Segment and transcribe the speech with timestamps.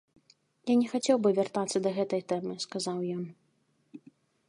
[0.71, 3.25] Я не хацеў бы вяртацца да гэтай тэмы, сказаў ён.